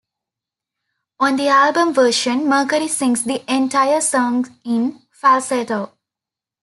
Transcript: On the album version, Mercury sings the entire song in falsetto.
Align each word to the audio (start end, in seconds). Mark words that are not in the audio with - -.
On 1.19 1.35
the 1.35 1.49
album 1.49 1.93
version, 1.93 2.49
Mercury 2.49 2.87
sings 2.87 3.23
the 3.23 3.43
entire 3.47 4.01
song 4.01 4.47
in 4.65 4.99
falsetto. 5.11 5.93